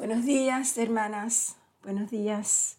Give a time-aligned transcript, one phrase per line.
[0.00, 1.56] Buenos días, hermanas.
[1.82, 2.78] Buenos días.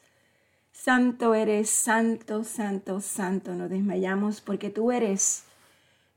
[0.72, 3.54] Santo eres, santo, santo, santo.
[3.54, 5.44] Nos desmayamos porque tú eres,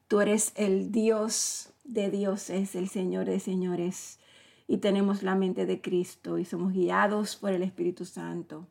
[0.09, 4.19] tú eres el Dios de dioses, el Señor de señores.
[4.67, 8.67] Y tenemos la mente de Cristo y somos guiados por el Espíritu Santo.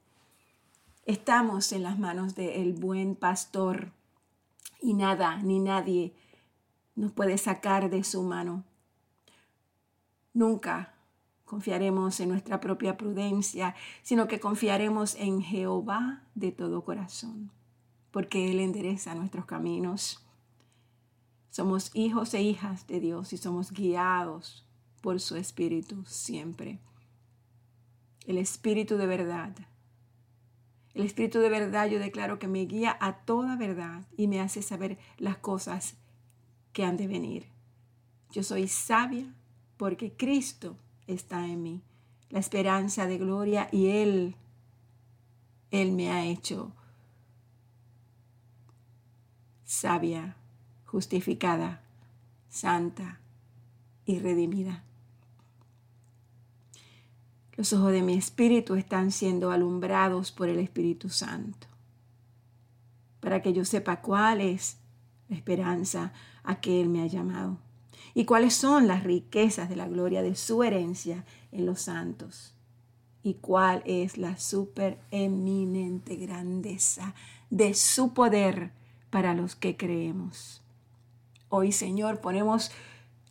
[1.05, 3.91] Estamos en las manos del buen pastor
[4.81, 6.15] y nada ni nadie
[6.95, 8.63] nos puede sacar de su mano.
[10.33, 10.92] Nunca
[11.45, 17.51] confiaremos en nuestra propia prudencia, sino que confiaremos en Jehová de todo corazón,
[18.11, 20.25] porque Él endereza nuestros caminos.
[21.49, 24.65] Somos hijos e hijas de Dios y somos guiados
[25.01, 26.79] por su Espíritu siempre.
[28.25, 29.53] El Espíritu de verdad.
[30.93, 34.61] El Espíritu de verdad yo declaro que me guía a toda verdad y me hace
[34.61, 35.97] saber las cosas
[36.71, 37.47] que han de venir.
[38.31, 39.35] Yo soy sabia
[39.77, 41.81] porque Cristo está en mí,
[42.29, 44.35] la esperanza de gloria y Él,
[45.71, 46.71] Él me ha hecho
[49.73, 50.37] sabia,
[50.85, 51.81] justificada,
[52.47, 53.19] santa
[54.05, 54.83] y redimida.
[57.55, 61.67] Los ojos de mi espíritu están siendo alumbrados por el Espíritu Santo,
[63.19, 64.77] para que yo sepa cuál es
[65.27, 67.57] la esperanza a que Él me ha llamado
[68.13, 72.53] y cuáles son las riquezas de la gloria de su herencia en los santos
[73.23, 77.15] y cuál es la supereminente grandeza
[77.49, 78.71] de su poder
[79.09, 80.61] para los que creemos.
[81.49, 82.71] Hoy, Señor, ponemos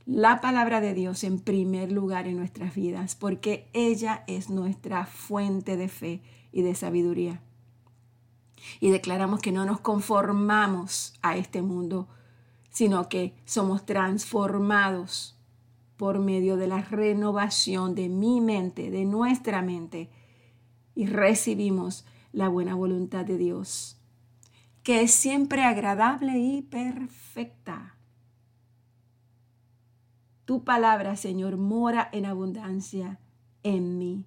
[0.07, 5.77] la palabra de Dios en primer lugar en nuestras vidas, porque ella es nuestra fuente
[5.77, 7.41] de fe y de sabiduría.
[8.81, 12.09] Y declaramos que no nos conformamos a este mundo,
[12.73, 15.39] sino que somos transformados
[15.97, 20.11] por medio de la renovación de mi mente, de nuestra mente,
[20.95, 23.99] y recibimos la buena voluntad de Dios,
[24.83, 27.97] que es siempre agradable y perfecta.
[30.45, 33.21] Tu palabra, Señor, mora en abundancia
[33.63, 34.25] en mí,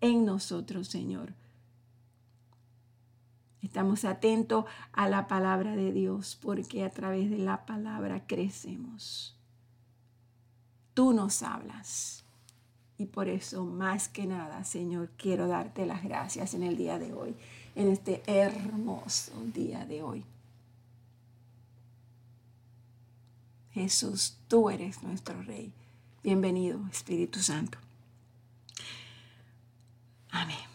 [0.00, 1.34] en nosotros, Señor.
[3.64, 9.34] Estamos atentos a la palabra de Dios porque a través de la palabra crecemos.
[10.92, 12.24] Tú nos hablas.
[12.98, 17.14] Y por eso, más que nada, Señor, quiero darte las gracias en el día de
[17.14, 17.34] hoy,
[17.74, 20.24] en este hermoso día de hoy.
[23.72, 25.72] Jesús, tú eres nuestro Rey.
[26.22, 27.78] Bienvenido, Espíritu Santo.
[30.30, 30.73] Amén.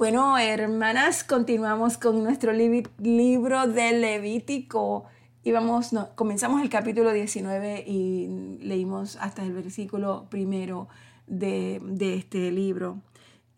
[0.00, 5.04] Bueno, hermanas, continuamos con nuestro libro de Levítico.
[5.44, 10.88] Y vamos, comenzamos el capítulo 19 y leímos hasta el versículo primero
[11.26, 11.82] de,
[12.16, 13.02] este libro.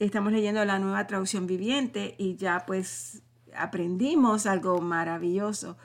[0.01, 3.23] Estamos leyendo la nueva traducción viviente y ya pues
[3.57, 5.77] aprendimos algo maravilloso.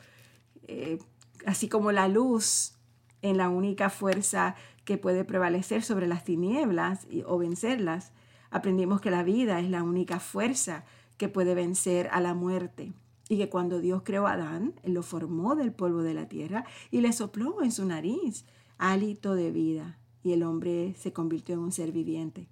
[0.68, 0.98] Eh,
[1.46, 2.74] así como la luz
[3.22, 8.12] en la única fuerza que puede prevalecer sobre las tinieblas o vencerlas,
[8.50, 10.86] Aprendimos que la vida es la única fuerza
[11.18, 12.94] que puede vencer a la muerte
[13.30, 16.66] y que cuando Dios creó a Adán, Él lo formó del polvo de la tierra
[16.92, 18.46] y le sopló en su nariz
[18.78, 22.48] hálito de vida y el hombre se convirtió en un ser viviente.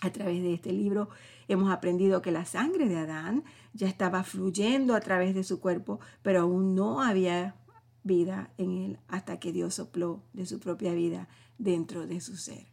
[0.00, 1.08] A través de este libro
[1.48, 6.00] hemos aprendido que la sangre de Adán ya estaba fluyendo a través de su cuerpo,
[6.22, 7.56] pero aún no había
[8.02, 11.28] vida en él hasta que Dios sopló de su propia vida
[11.58, 12.66] dentro de su ser.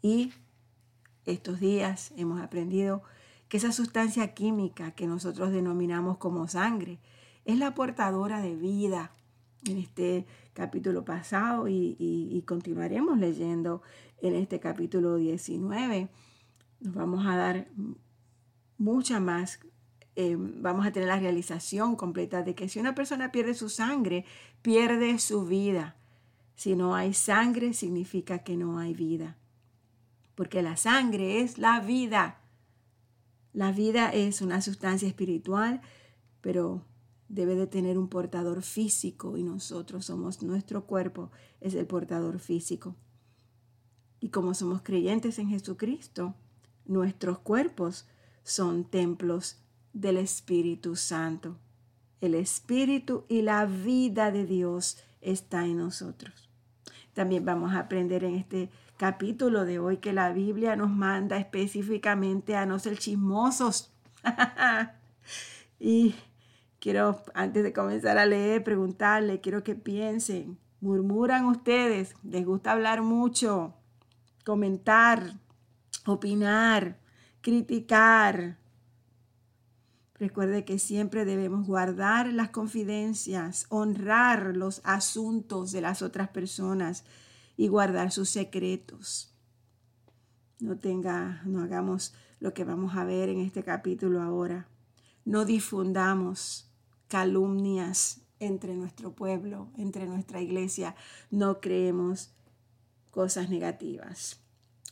[0.00, 0.32] Y
[1.26, 3.02] estos días hemos aprendido
[3.48, 6.98] que esa sustancia química que nosotros denominamos como sangre
[7.44, 9.12] es la portadora de vida.
[9.66, 13.82] En este capítulo pasado y, continuaremos leyendo
[14.22, 16.08] en este capítulo 19,
[16.80, 17.68] nos vamos a dar
[18.78, 19.58] mucha más,
[20.14, 24.24] eh, vamos a tener la realización completa de que si una persona pierde su sangre,
[24.62, 25.96] pierde su vida.
[26.54, 29.36] Si no hay sangre, significa que no hay vida
[30.36, 32.38] porque la sangre es la vida.
[33.52, 35.80] La vida es una sustancia espiritual,
[36.40, 36.84] pero
[37.28, 42.94] debe de tener un portador físico y nosotros somos, nuestro cuerpo es el portador físico.
[44.20, 46.34] Y como somos creyentes en Jesucristo,
[46.84, 48.06] nuestros cuerpos
[48.44, 49.58] son templos
[49.92, 51.56] del Espíritu Santo.
[52.20, 56.50] El Espíritu y la vida de Dios está en nosotros.
[57.14, 62.56] También vamos a aprender en este capítulo de hoy que la Biblia nos manda específicamente
[62.56, 63.92] a no ser chismosos.
[65.78, 66.14] y
[66.80, 73.02] quiero, antes de comenzar a leer, preguntarle, quiero que piensen, murmuran ustedes, les gusta hablar
[73.02, 73.74] mucho,
[74.44, 75.34] comentar,
[76.06, 76.98] opinar,
[77.42, 78.56] criticar.
[80.14, 87.04] Recuerde que siempre debemos guardar las confidencias, honrar los asuntos de las otras personas
[87.56, 89.34] y guardar sus secretos.
[90.60, 94.68] No tenga, no hagamos lo que vamos a ver en este capítulo ahora.
[95.24, 96.70] No difundamos
[97.08, 100.94] calumnias entre nuestro pueblo, entre nuestra iglesia.
[101.30, 102.34] No creemos
[103.10, 104.40] cosas negativas.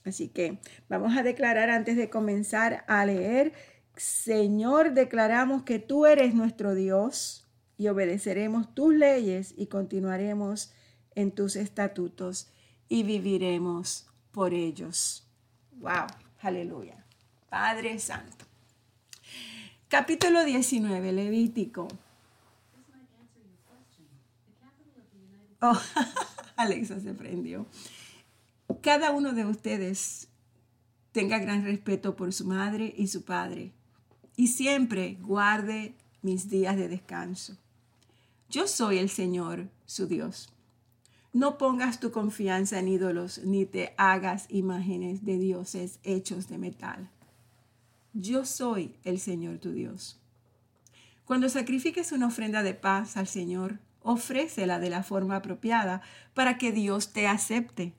[0.05, 0.59] Así que
[0.89, 3.53] vamos a declarar antes de comenzar a leer,
[3.97, 7.47] Señor, declaramos que tú eres nuestro Dios
[7.79, 10.73] y obedeceremos tus leyes y continuaremos
[11.15, 12.49] en tus estatutos
[12.89, 15.27] y viviremos por ellos.
[15.73, 16.07] Wow,
[16.41, 17.05] aleluya.
[17.49, 18.45] Padre Santo.
[19.89, 21.89] Capítulo 19, Levítico.
[25.61, 25.81] Oh,
[26.57, 27.67] Alexa se prendió.
[28.83, 30.29] Cada uno de ustedes
[31.13, 33.73] tenga gran respeto por su madre y su padre
[34.37, 37.57] y siempre guarde mis días de descanso.
[38.49, 40.53] Yo soy el Señor, su Dios.
[41.35, 47.11] No pongas tu confianza en ídolos ni te hagas imágenes de dioses hechos de metal.
[48.13, 50.21] Yo soy el Señor tu Dios.
[51.25, 56.03] Cuando sacrifiques una ofrenda de paz al Señor, ofrécela de la forma apropiada
[56.35, 57.95] para que Dios te acepte.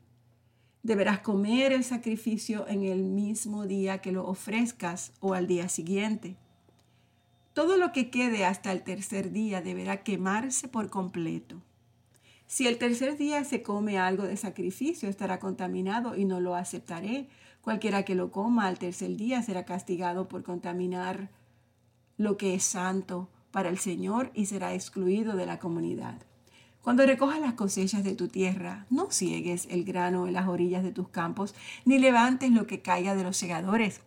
[0.81, 6.37] Deberás comer el sacrificio en el mismo día que lo ofrezcas o al día siguiente.
[7.51, 11.61] Todo lo que quede hasta el tercer día deberá quemarse por completo.
[12.47, 17.27] Si el tercer día se come algo de sacrificio, estará contaminado y no lo aceptaré.
[17.61, 21.29] Cualquiera que lo coma al tercer día será castigado por contaminar
[22.17, 26.21] lo que es santo para el Señor y será excluido de la comunidad.
[26.81, 30.91] Cuando recojas las cosechas de tu tierra, no ciegues el grano en las orillas de
[30.91, 34.01] tus campos, ni levantes lo que caiga de los segadores.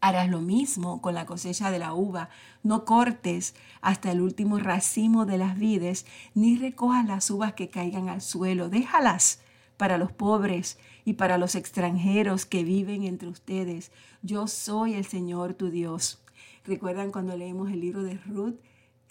[0.00, 2.28] Harás lo mismo con la cosecha de la uva.
[2.62, 8.08] No cortes hasta el último racimo de las vides, ni recojas las uvas que caigan
[8.08, 8.68] al suelo.
[8.68, 9.40] Déjalas
[9.76, 13.90] para los pobres y para los extranjeros que viven entre ustedes.
[14.22, 16.22] Yo soy el Señor tu Dios.
[16.64, 18.56] ¿Recuerdan cuando leímos el libro de Ruth?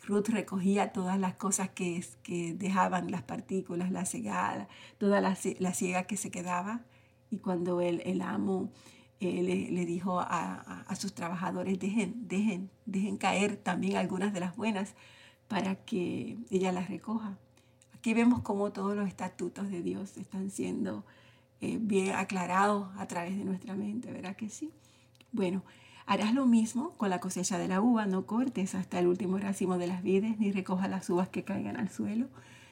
[0.06, 5.74] Ruth recogía todas las cosas que, que dejaban, las partículas, la cegada, toda la, la
[5.74, 6.81] ciega que se quedaba.
[7.29, 8.71] Y cuando el, el amo
[9.19, 14.55] eh, le, dijo a, a, sus trabajadores, dejen, dejen, dejen caer también algunas de las
[14.55, 14.93] buenas
[15.47, 17.37] para que ella las recoja.
[17.95, 21.03] Aquí vemos cómo todos los estatutos de Dios están siendo
[21.61, 24.71] eh, bien aclarados a través de nuestra mente, ¿verdad que sí?
[25.31, 25.63] Bueno,
[26.07, 29.77] Harás lo mismo con la cosecha de la uva, no cortes hasta el último racimo
[29.77, 32.29] de las vides, ni recojas las uvas que caigan al suelo.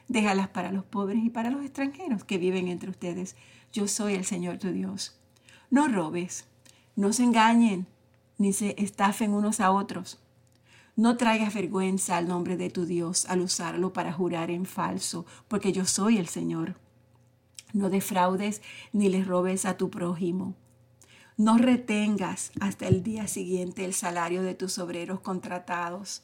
[0.08, 3.36] Déjalas para los pobres y para los extranjeros que viven entre ustedes.
[3.74, 5.15] Yo soy el Señor tu Dios.
[5.70, 6.44] No robes,
[6.94, 7.86] no se engañen,
[8.38, 10.18] ni se estafen unos a otros.
[10.94, 15.72] No traigas vergüenza al nombre de tu Dios al usarlo para jurar en falso, porque
[15.72, 16.76] yo soy el Señor.
[17.72, 20.54] No defraudes ni les robes a tu prójimo.
[21.36, 26.22] No retengas hasta el día siguiente el salario de tus obreros contratados.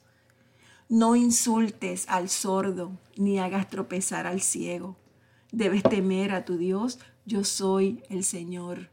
[0.88, 4.96] No insultes al sordo ni hagas tropezar al ciego.
[5.50, 8.91] Debes temer a tu Dios, yo soy el Señor.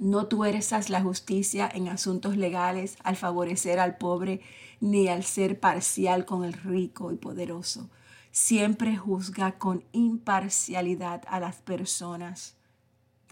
[0.00, 4.40] No tuerzas la justicia en asuntos legales al favorecer al pobre
[4.80, 7.88] ni al ser parcial con el rico y poderoso.
[8.30, 12.56] Siempre juzga con imparcialidad a las personas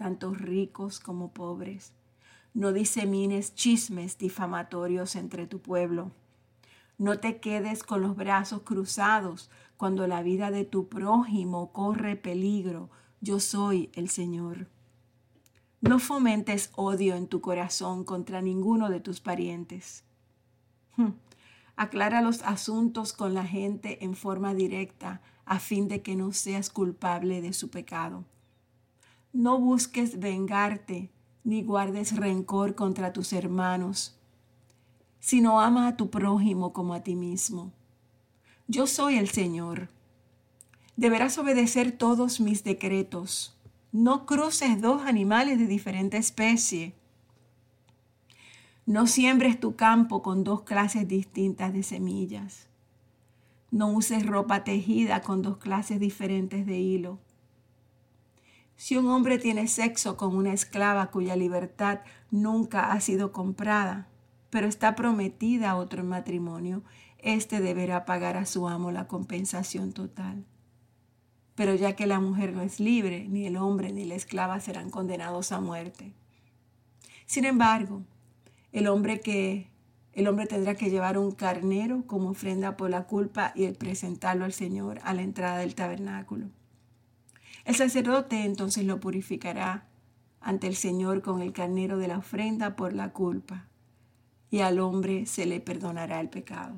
[0.01, 1.93] tanto ricos como pobres.
[2.55, 6.09] No disemines chismes difamatorios entre tu pueblo.
[6.97, 12.89] No te quedes con los brazos cruzados cuando la vida de tu prójimo corre peligro.
[13.21, 14.65] Yo soy el Señor.
[15.81, 20.03] No fomentes odio en tu corazón contra ninguno de tus parientes.
[20.95, 21.13] Hmm.
[21.75, 26.69] Aclara los asuntos con la gente en forma directa a fin de que no seas
[26.69, 28.25] culpable de su pecado.
[29.33, 31.09] No busques vengarte
[31.43, 34.15] ni guardes rencor contra tus hermanos,
[35.19, 37.71] sino ama a tu prójimo como a ti mismo.
[38.67, 39.89] Yo soy el Señor.
[40.95, 43.57] Deberás obedecer todos mis decretos.
[43.91, 46.95] No cruces dos animales de diferente especie.
[48.85, 52.67] No siembres tu campo con dos clases distintas de semillas.
[53.69, 57.19] No uses ropa tejida con dos clases diferentes de hilo
[58.81, 61.99] si un hombre tiene sexo con una esclava cuya libertad
[62.31, 64.07] nunca ha sido comprada,
[64.49, 66.81] pero está prometida a otro matrimonio,
[67.19, 70.47] éste deberá pagar a su amo la compensación total.
[71.61, 74.89] Pero ya que la mujer no es libre, ni el hombre ni la esclava serán
[74.89, 76.11] condenados a muerte.
[77.27, 78.01] Sin embargo,
[78.71, 79.69] el hombre que
[80.13, 84.43] el hombre tendrá que llevar un carnero como ofrenda por la culpa y el presentarlo
[84.43, 86.47] al Señor a la entrada del tabernáculo.
[87.63, 89.85] El sacerdote entonces lo purificará
[90.39, 93.67] ante el Señor con el carnero de la ofrenda por la culpa,
[94.49, 96.73] y al hombre se le perdonará el pecado.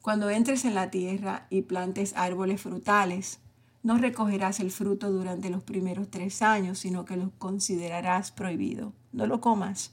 [0.00, 3.42] Cuando entres en la tierra y plantes árboles frutales,
[3.82, 8.92] no recogerás el fruto durante los primeros tres años, sino que lo considerarás prohibido.
[9.12, 9.92] No lo comas.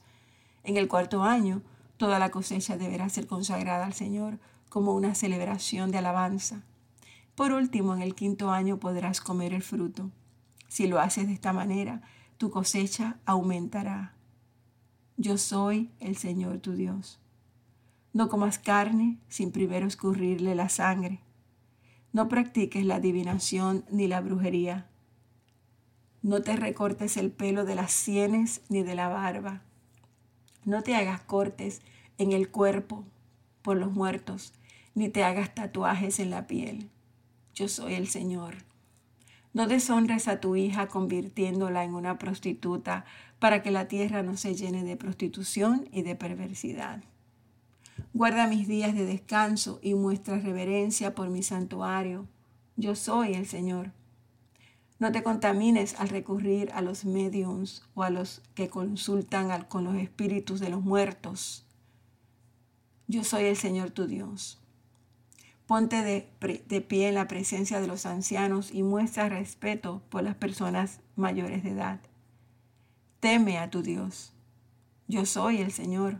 [0.63, 1.63] En el cuarto año,
[1.97, 6.61] toda la cosecha deberá ser consagrada al Señor como una celebración de alabanza.
[7.33, 10.11] Por último, en el quinto año podrás comer el fruto.
[10.67, 12.03] Si lo haces de esta manera,
[12.37, 14.13] tu cosecha aumentará.
[15.17, 17.19] Yo soy el Señor tu Dios.
[18.13, 21.21] No comas carne sin primero escurrirle la sangre.
[22.11, 24.87] No practiques la adivinación ni la brujería.
[26.23, 29.61] No te recortes el pelo de las sienes ni de la barba.
[30.65, 31.81] No te hagas cortes
[32.17, 33.05] en el cuerpo
[33.61, 34.53] por los muertos,
[34.95, 36.89] ni te hagas tatuajes en la piel.
[37.53, 38.55] Yo soy el Señor.
[39.53, 43.05] No deshonres a tu hija convirtiéndola en una prostituta
[43.37, 47.03] para que la tierra no se llene de prostitución y de perversidad.
[48.13, 52.27] Guarda mis días de descanso y muestra reverencia por mi santuario.
[52.75, 53.91] Yo soy el Señor.
[54.97, 59.95] No te contamines al recurrir a los mediums o a los que consultan con los
[59.95, 61.65] espíritus de los muertos.
[63.07, 64.59] Yo soy el Señor tu Dios.
[65.67, 66.27] Ponte de,
[66.67, 71.63] de, pie en la presencia de los ancianos y muestra respeto por las personas mayores
[71.63, 72.01] de edad.
[73.19, 74.33] Teme a tu Dios.
[75.07, 76.17] Yo soy el Señor.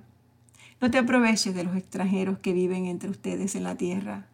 [0.82, 4.28] No te aproveches de los extranjeros que viven entre ustedes en la tierra.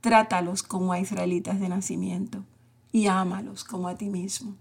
[0.00, 2.44] Trátalos como a israelitas de nacimiento
[2.90, 4.56] y ámalos como a ti mismo.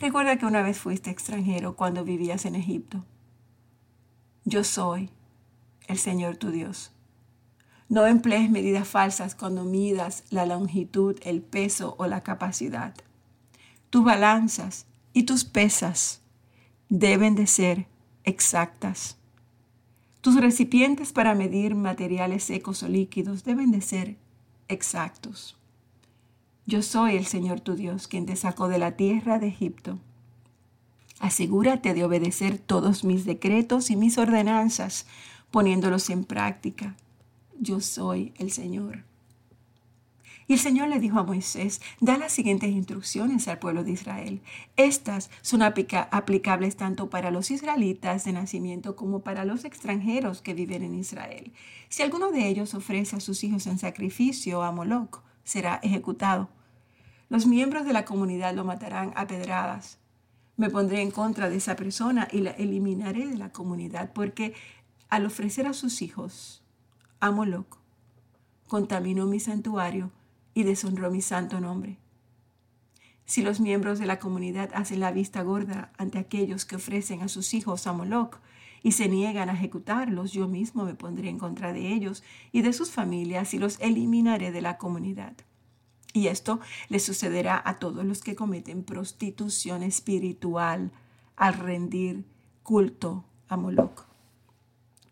[0.00, 3.04] Recuerda que una vez fuiste extranjero cuando vivías en Egipto.
[4.44, 5.10] Yo soy
[5.88, 6.92] el Señor tu Dios.
[7.88, 12.94] No emplees medidas falsas cuando midas la longitud, el peso o la capacidad.
[13.90, 16.22] Tus balanzas y tus pesas
[16.88, 17.86] deben de ser
[18.24, 19.18] exactas.
[20.24, 24.16] Tus recipientes para medir materiales secos o líquidos deben de ser
[24.68, 25.58] exactos.
[26.64, 29.98] Yo soy el Señor tu Dios, quien te sacó de la tierra de Egipto.
[31.20, 35.04] Asegúrate de obedecer todos mis decretos y mis ordenanzas,
[35.50, 36.96] poniéndolos en práctica.
[37.60, 39.04] Yo soy el Señor.
[40.46, 44.42] Y el Señor le dijo a Moisés, da las siguientes instrucciones al pueblo de Israel.
[44.76, 50.82] Estas son aplicables tanto para los israelitas de nacimiento como para los extranjeros que viven
[50.82, 51.52] en Israel.
[51.88, 56.50] Si alguno de ellos ofrece a sus hijos en sacrificio a Moloch, será ejecutado.
[57.30, 59.98] Los miembros de la comunidad lo matarán a pedradas.
[60.56, 64.54] Me pondré en contra de esa persona y la eliminaré de la comunidad porque
[65.08, 66.62] al ofrecer a sus hijos
[67.20, 67.78] a Moloch,
[68.68, 70.10] contaminó mi santuario
[70.54, 71.98] y deshonró mi santo nombre.
[73.26, 77.28] Si los miembros de la comunidad hacen la vista gorda ante aquellos que ofrecen a
[77.28, 78.38] sus hijos a Moloch
[78.82, 82.74] y se niegan a ejecutarlos, yo mismo me pondré en contra de ellos y de
[82.74, 85.34] sus familias y los eliminaré de la comunidad.
[86.12, 90.92] Y esto le sucederá a todos los que cometen prostitución espiritual
[91.34, 92.24] al rendir
[92.62, 94.06] culto a Moloch.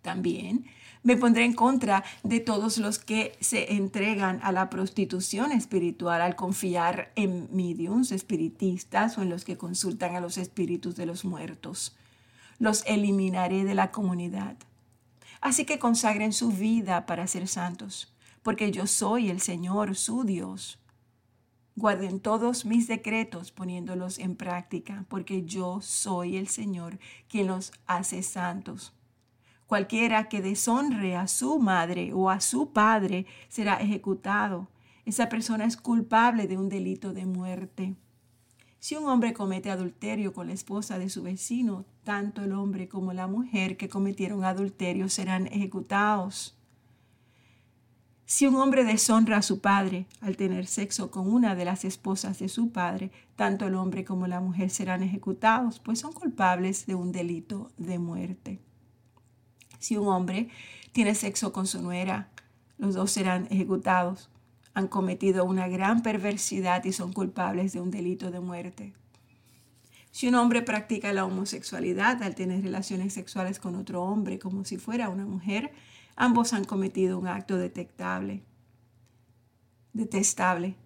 [0.03, 0.67] También
[1.03, 6.37] me pondré en contra de todos los que se entregan a la prostitución espiritual al
[6.37, 11.97] confiar en mediums espiritistas o en los que consultan a los espíritus de los muertos.
[12.59, 14.57] Los eliminaré de la comunidad.
[15.41, 20.79] Así que consagren su vida para ser santos, porque yo soy el Señor, su Dios.
[21.75, 28.23] Guarden todos mis decretos poniéndolos en práctica, porque yo soy el Señor quien los hace
[28.23, 28.93] santos.
[29.73, 34.69] Cualquiera que deshonre a su madre o a su padre será ejecutado.
[35.07, 37.95] Esa persona es culpable de un delito de muerte.
[38.81, 43.15] Si un hombre comete adulterio con la esposa de su vecino, tanto el hombre como
[43.15, 46.55] la mujer que cometieron adulterio serán ejecutados.
[48.27, 52.39] Si un hombre deshonra a su padre al tener sexo con una de las esposas
[52.39, 56.95] de su padre, tanto el hombre como la mujer serán ejecutados, pues son culpables de
[56.95, 58.61] un delito de muerte.
[59.83, 60.49] Si un hombre
[60.93, 62.29] tiene sexo con su nuera,
[62.79, 64.31] los dos serán ejecutados.
[64.75, 68.93] Han cometido una gran perversidad y son culpables de un delito de muerte.
[70.13, 74.77] Si un hombre practica la homosexualidad al tener relaciones sexuales con otro hombre como si
[74.77, 75.73] fuera una mujer,
[76.15, 78.45] ambos han cometido un acto detectable,
[79.93, 80.77] detestable.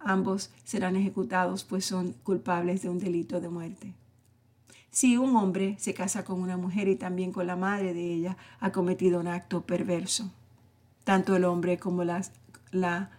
[0.00, 3.94] ambos serán ejecutados, pues son culpables de un delito de muerte.
[4.90, 8.36] Si un hombre se casa con una mujer y también con la madre de ella,
[8.60, 10.32] ha cometido un acto perverso.
[11.04, 12.32] Tanto el hombre como, las,
[12.70, 13.10] la,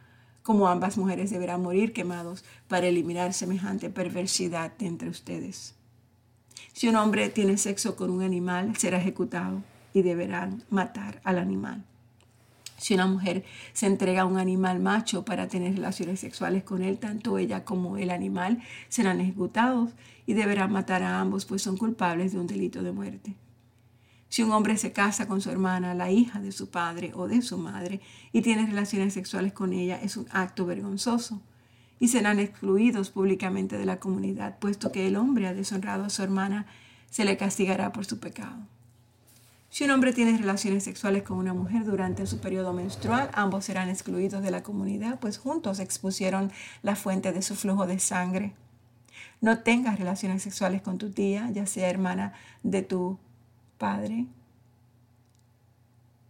[0.44, 5.76] como ambas mujeres deberán morir quemados para eliminar semejante perversidad entre ustedes.
[6.74, 9.62] Si un hombre tiene sexo con un animal, será ejecutado
[9.94, 11.84] y deberán matar al animal.
[12.80, 13.44] Si una mujer
[13.74, 17.98] se entrega a un animal macho para tener relaciones sexuales con él, tanto ella como
[17.98, 19.92] el animal serán ejecutados
[20.26, 23.36] y deberán matar a ambos, pues son culpables de un delito de muerte.
[24.30, 27.42] Si un hombre se casa con su hermana, la hija de su padre o de
[27.42, 28.00] su madre,
[28.32, 31.42] y tiene relaciones sexuales con ella, es un acto vergonzoso
[32.00, 36.24] y serán excluidos públicamente de la comunidad, puesto que el hombre ha deshonrado a su
[36.24, 36.66] hermana,
[37.10, 38.68] se le castigará por su pecado.
[39.70, 43.90] Si un hombre tiene relaciones sexuales con una mujer durante su periodo menstrual, ambos serán
[43.90, 48.54] excluidos de la comunidad, pues juntos expusieron la fuente de su flujo de sangre.
[49.42, 52.34] No tengas relaciones sexuales con tu tía, ya sea hermana
[52.64, 53.20] de tu
[53.78, 54.26] padre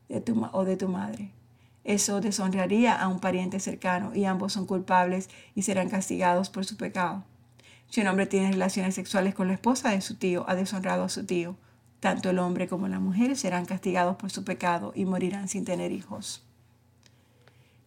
[0.09, 1.31] de tu, o de tu madre.
[1.85, 6.75] Eso deshonraría a un pariente cercano y ambos son culpables y serán castigados por su
[6.75, 7.23] pecado.
[7.89, 11.09] Si un hombre tiene relaciones sexuales con la esposa de su tío, ha deshonrado a
[11.09, 11.55] su tío.
[11.99, 15.91] Tanto el hombre como la mujer serán castigados por su pecado y morirán sin tener
[15.91, 16.45] hijos.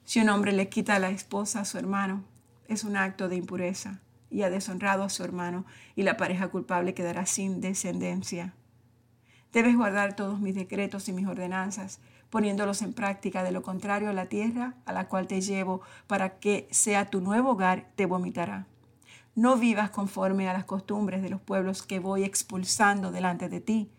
[0.04, 2.24] Si un hombre le quita a la esposa a su hermano,
[2.68, 4.00] es un acto de impureza
[4.30, 5.64] y ha deshonrado a su hermano
[5.94, 8.54] y la pareja culpable quedará sin descendencia.
[9.52, 12.00] Debes guardar todos mis decretos y mis ordenanzas
[12.30, 13.44] poniéndolos en práctica.
[13.44, 17.50] De lo contrario, la tierra a la cual te llevo para que sea tu nuevo
[17.50, 18.66] hogar te vomitará.
[19.34, 23.90] No vivas conforme a las costumbres de los pueblos que voy expulsando delante de ti.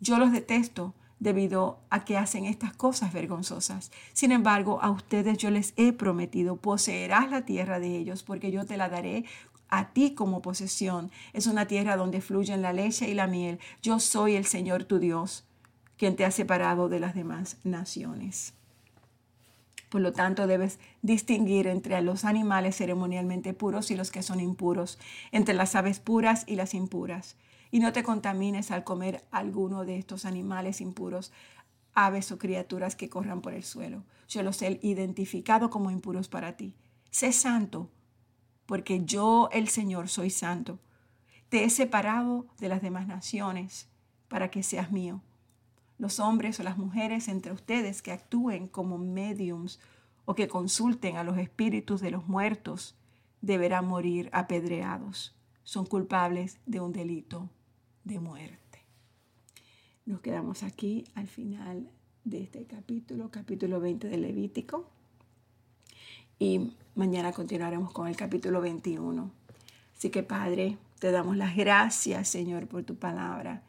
[0.00, 3.90] Yo los detesto debido a que hacen estas cosas vergonzosas.
[4.12, 8.64] Sin embargo, a ustedes yo les he prometido, poseerás la tierra de ellos, porque yo
[8.64, 9.24] te la daré
[9.68, 11.10] a ti como posesión.
[11.32, 13.58] Es una tierra donde fluyen la leche y la miel.
[13.82, 15.44] Yo soy el Señor tu Dios
[15.96, 18.54] quien te ha separado de las demás naciones.
[19.88, 24.98] Por lo tanto, debes distinguir entre los animales ceremonialmente puros y los que son impuros,
[25.32, 27.36] entre las aves puras y las impuras.
[27.70, 31.32] Y no te contamines al comer alguno de estos animales impuros,
[31.94, 34.04] aves o criaturas que corran por el suelo.
[34.28, 36.74] Yo los he identificado como impuros para ti.
[37.10, 37.90] Sé santo,
[38.66, 40.78] porque yo, el Señor, soy santo.
[41.48, 43.88] Te he separado de las demás naciones
[44.28, 45.22] para que seas mío
[45.98, 49.80] los hombres o las mujeres entre ustedes que actúen como mediums
[50.24, 52.96] o que consulten a los espíritus de los muertos
[53.40, 55.36] deberán morir apedreados.
[55.64, 57.50] Son culpables de un delito
[58.04, 58.58] de muerte.
[60.06, 61.88] Nos quedamos aquí al final
[62.24, 64.86] de este capítulo, capítulo 20 de Levítico.
[66.38, 69.30] Y mañana continuaremos con el capítulo 21.
[69.96, 73.62] Así que Padre, te damos las gracias, Señor, por tu palabra.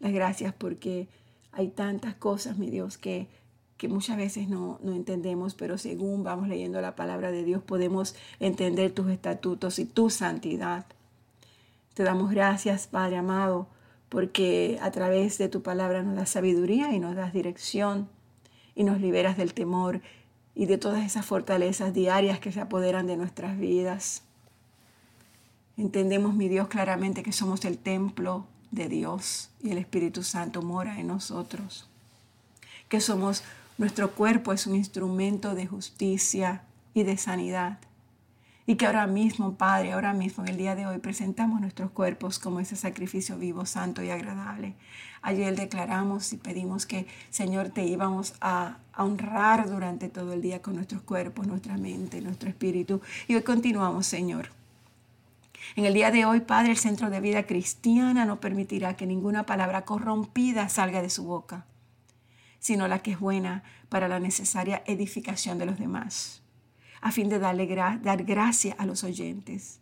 [0.00, 1.08] Las gracias porque
[1.52, 3.28] hay tantas cosas, mi Dios, que,
[3.76, 8.14] que muchas veces no, no entendemos, pero según vamos leyendo la palabra de Dios podemos
[8.40, 10.86] entender tus estatutos y tu santidad.
[11.94, 13.68] Te damos gracias, Padre amado,
[14.08, 18.08] porque a través de tu palabra nos das sabiduría y nos das dirección
[18.74, 20.00] y nos liberas del temor
[20.54, 24.22] y de todas esas fortalezas diarias que se apoderan de nuestras vidas.
[25.76, 30.98] Entendemos, mi Dios, claramente que somos el templo de Dios y el Espíritu Santo mora
[30.98, 31.88] en nosotros.
[32.88, 33.42] Que somos,
[33.78, 37.78] nuestro cuerpo es un instrumento de justicia y de sanidad.
[38.66, 42.38] Y que ahora mismo, Padre, ahora mismo, en el día de hoy, presentamos nuestros cuerpos
[42.38, 44.74] como ese sacrificio vivo, santo y agradable.
[45.20, 50.62] Ayer declaramos y pedimos que, Señor, te íbamos a, a honrar durante todo el día
[50.62, 53.00] con nuestros cuerpos, nuestra mente, nuestro espíritu.
[53.26, 54.50] Y hoy continuamos, Señor
[55.76, 59.46] en el día de hoy, Padre, el Centro de Vida Cristiana no permitirá que ninguna
[59.46, 61.64] palabra corrompida salga de su boca,
[62.58, 66.41] sino la que es buena para la necesaria edificación de los demás,
[67.02, 69.80] a fin de darle dar gracia a los oyentes.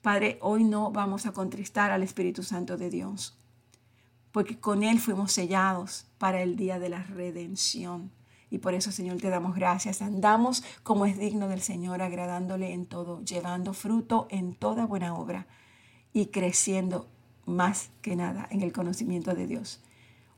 [0.00, 3.36] Padre, hoy no vamos a contristar al Espíritu Santo de Dios,
[4.32, 8.10] porque con Él fuimos sellados para el día de la redención.
[8.50, 10.00] Y por eso, Señor, te damos gracias.
[10.00, 15.46] Andamos como es digno del Señor, agradándole en todo, llevando fruto en toda buena obra
[16.12, 17.08] y creciendo
[17.46, 19.80] más que nada en el conocimiento de Dios.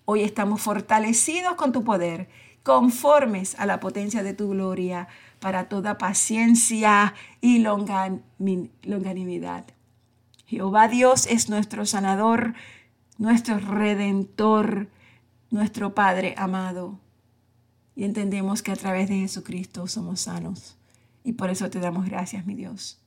[0.07, 2.29] Hoy estamos fortalecidos con tu poder,
[2.67, 5.07] conformes a la potencia de tu gloria,
[5.39, 9.67] para toda paciencia y longanimidad.
[10.47, 12.55] Jehová Dios es nuestro sanador,
[13.19, 14.89] nuestro redentor,
[15.49, 16.99] nuestro Padre amado
[17.95, 20.77] y entendemos que a través de Jesucristo somos sanos
[21.23, 23.01] Y por eso te damos gracias, mi Dios.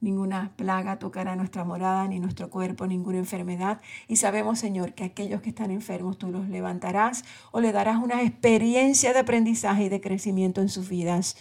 [0.00, 3.80] Ninguna plaga tocará nuestra morada, ni nuestro cuerpo, ninguna enfermedad.
[4.08, 8.22] Y sabemos, Señor, que aquellos que están enfermos tú los levantarás o le darás una
[8.22, 11.36] experiencia de aprendizaje y de crecimiento en sus vidas.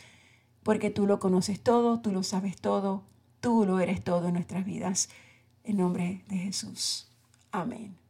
[0.63, 3.04] Porque tú lo conoces todo, tú lo sabes todo,
[3.41, 5.10] tú lo eres todo en nuestras vidas.
[5.63, 7.12] En nombre de Jesús.
[7.52, 8.05] Amén.